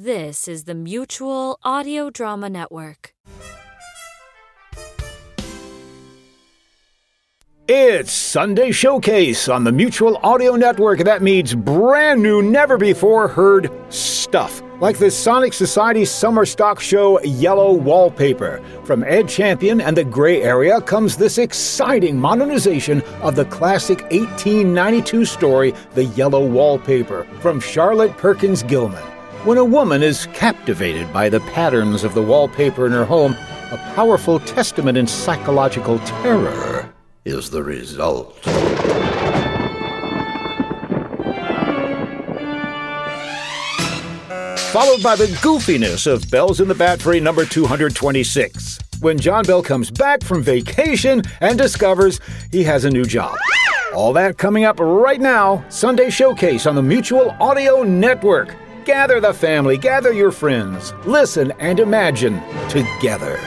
[0.00, 3.14] This is the Mutual Audio Drama Network.
[7.66, 11.00] It's Sunday Showcase on the Mutual Audio Network.
[11.00, 14.62] That means brand new, never before heard stuff.
[14.80, 18.62] Like the Sonic Society summer stock show Yellow Wallpaper.
[18.84, 25.24] From Ed Champion and the Gray Area comes this exciting modernization of the classic 1892
[25.24, 29.17] story, The Yellow Wallpaper, from Charlotte Perkins Gilman.
[29.44, 33.34] When a woman is captivated by the patterns of the wallpaper in her home,
[33.70, 36.92] a powerful testament in psychological terror
[37.24, 38.36] is the result.
[44.72, 48.78] Followed by the goofiness of Bells in the Batfry number 226.
[49.00, 52.18] When John Bell comes back from vacation and discovers
[52.50, 53.36] he has a new job.
[53.94, 58.56] All that coming up right now, Sunday Showcase on the Mutual Audio Network.
[58.88, 63.38] Gather the family, gather your friends, listen and imagine together.